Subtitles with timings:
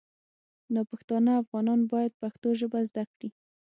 [0.73, 3.29] ناپښتانه افغانان باید پښتو ژبه زده کړي